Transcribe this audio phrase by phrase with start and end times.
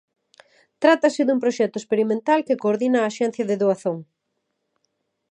[0.83, 3.97] Trátase dun proxecto experimental que coordina a Axencia de Doazón.